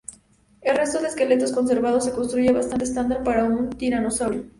El 0.61 0.77
resto 0.77 0.97
del 0.97 1.05
esqueleto 1.05 1.45
conservado 1.53 2.01
se 2.01 2.11
construye 2.11 2.51
bastante 2.51 2.85
estándar 2.85 3.23
para 3.23 3.43
un 3.43 3.69
tiranosáurido. 3.69 4.45